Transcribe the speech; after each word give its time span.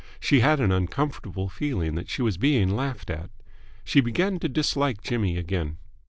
She 0.19 0.39
had 0.39 0.59
an 0.59 0.71
uncomfortable 0.71 1.47
feeling 1.47 1.93
that 1.93 2.09
she 2.09 2.23
was 2.23 2.39
being 2.39 2.75
laughed 2.75 3.11
at. 3.11 3.29
She 3.83 4.01
began 4.01 4.39
to 4.39 4.49
dislike 4.49 5.03
Jimmy 5.03 5.37
again. 5.37 5.77